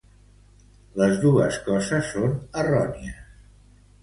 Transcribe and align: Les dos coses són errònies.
Les 1.01 1.13
dos 1.25 1.59
coses 1.67 2.09
són 2.15 2.35
errònies. 2.63 3.23